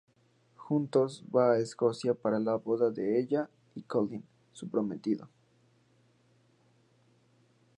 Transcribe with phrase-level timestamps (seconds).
[0.61, 5.29] Juntos va a Escocia para la boda de ella con Colin, su prometido.